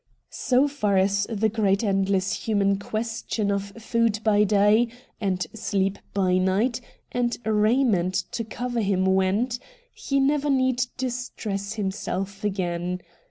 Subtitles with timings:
[0.31, 4.87] So far as the great endless human question of food by day
[5.19, 6.81] and sleep by night
[7.11, 9.59] and raiment to cover him went,
[9.93, 13.01] he never need distress himself again.